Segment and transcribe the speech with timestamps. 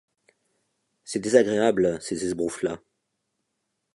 [1.03, 2.79] C’est désagréable ces esbrouffes-là.